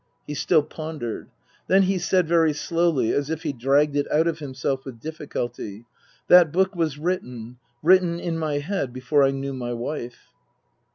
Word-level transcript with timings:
He 0.25 0.33
still 0.33 0.63
pondered. 0.63 1.29
Then 1.67 1.83
he 1.83 1.99
said, 1.99 2.27
very 2.27 2.53
slowly, 2.53 3.13
as 3.13 3.29
if 3.29 3.43
he 3.43 3.53
dragged 3.53 3.95
it 3.95 4.09
out 4.11 4.25
of 4.25 4.39
himself 4.39 4.83
with 4.83 4.99
difficulty," 4.99 5.85
That 6.27 6.51
book 6.51 6.75
was 6.75 6.97
written 6.97 7.59
written 7.83 8.19
in 8.19 8.39
my 8.39 8.57
head 8.57 8.93
before 8.93 9.23
I 9.23 9.29
knew 9.29 9.53
my 9.53 9.73
wife." 9.73 10.33